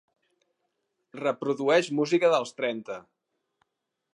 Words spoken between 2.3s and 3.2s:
dels trenta